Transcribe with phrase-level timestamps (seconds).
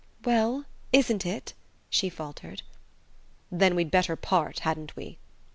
[0.25, 1.53] "Well isn't it,"
[1.91, 2.63] she faltered.
[3.51, 5.19] "Then we'd better part, hadn't we?"